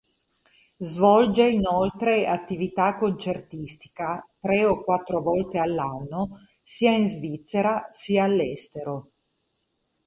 [0.79, 9.11] Svolge inoltre attività concertistica, tre o quattro volte all'anno sia in Svizzera sia all'estero.